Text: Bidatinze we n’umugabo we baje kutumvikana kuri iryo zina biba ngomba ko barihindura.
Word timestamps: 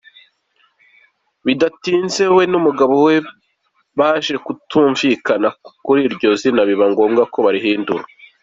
Bidatinze 1.45 2.23
we 2.35 2.43
n’umugabo 2.51 2.93
we 3.05 3.15
baje 3.99 4.35
kutumvikana 4.45 5.49
kuri 5.85 5.99
iryo 6.07 6.29
zina 6.41 6.61
biba 6.69 6.85
ngomba 6.91 7.21
ko 7.33 7.37
barihindura. 7.45 8.05